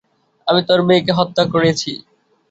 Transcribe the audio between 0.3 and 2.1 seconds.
আমিই তোর মেয়েকে হত্যা করেছি।